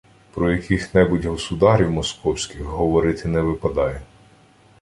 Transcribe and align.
Про 0.33 0.51
яких-небудь 0.51 1.25
«государів 1.25 1.91
московських» 1.91 2.61
говорити 2.61 3.27
не 3.29 3.41
випадає 3.41 4.01